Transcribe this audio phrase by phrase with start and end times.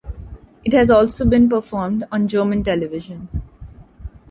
[0.63, 3.27] It has also been performed on German television.